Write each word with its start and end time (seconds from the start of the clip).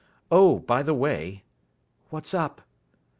Oh, 0.31 0.57
by 0.57 0.81
the 0.81 0.95
way" 0.95 1.43
"What's 2.09 2.33
up?" 2.33 2.61